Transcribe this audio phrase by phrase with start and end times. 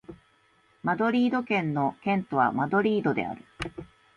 [0.81, 3.45] マドリード県の県都はマドリードである